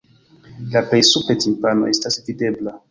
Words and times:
La 0.75 0.81
plej 0.93 1.03
supre 1.11 1.39
timpano 1.45 1.95
estas 1.95 2.23
videbla. 2.31 2.79